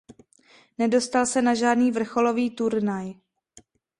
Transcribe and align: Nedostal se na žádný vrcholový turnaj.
Nedostal 0.77 1.25
se 1.27 1.41
na 1.41 1.53
žádný 1.55 1.91
vrcholový 1.91 2.49
turnaj. 2.55 3.13